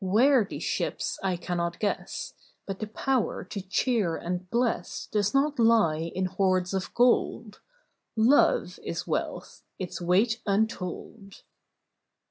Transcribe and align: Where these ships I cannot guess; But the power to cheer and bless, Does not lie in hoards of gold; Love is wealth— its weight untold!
Where 0.03 0.43
these 0.43 0.63
ships 0.63 1.19
I 1.21 1.35
cannot 1.37 1.77
guess; 1.79 2.33
But 2.65 2.79
the 2.79 2.87
power 2.87 3.43
to 3.43 3.61
cheer 3.61 4.15
and 4.17 4.49
bless, 4.49 5.05
Does 5.05 5.31
not 5.31 5.59
lie 5.59 6.11
in 6.15 6.25
hoards 6.25 6.73
of 6.73 6.91
gold; 6.95 7.59
Love 8.15 8.79
is 8.83 9.05
wealth— 9.05 9.61
its 9.77 10.01
weight 10.01 10.41
untold! 10.47 11.43